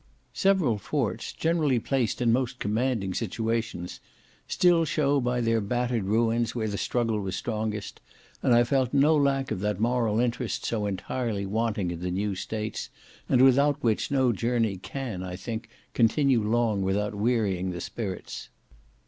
[0.33, 3.99] Several forts, generally placed in most commanding situations,
[4.47, 8.01] still show by their battered ruins, where the struggle was strongest,
[8.41, 12.33] and I felt no lack of that moral interest so entirely wanting in the new
[12.33, 12.89] States,
[13.29, 18.49] and without which no journey can, I think, continue long without wearying the spirits.